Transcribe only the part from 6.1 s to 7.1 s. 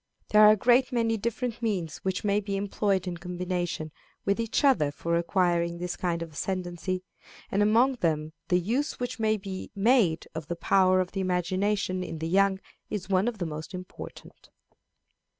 of ascendency,